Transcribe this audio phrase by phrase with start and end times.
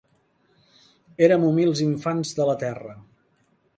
[1.27, 2.97] Erem humils infants de la terra.